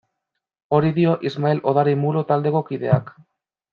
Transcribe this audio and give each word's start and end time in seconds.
Hori 0.77 0.89
dio 0.95 1.11
Ismael 1.31 1.61
Odari 1.73 1.93
Mulo 2.07 2.25
taldeko 2.33 2.63
kideak. 2.71 3.17